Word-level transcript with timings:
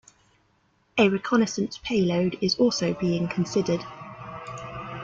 A 0.97 1.09
reconnaissance 1.09 1.77
payload 1.83 2.35
is 2.41 2.55
also 2.55 2.95
being 2.95 3.27
considered. 3.27 3.83